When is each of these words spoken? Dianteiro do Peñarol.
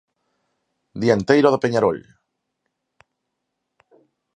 Dianteiro 1.01 1.47
do 1.51 1.61
Peñarol. 1.63 1.99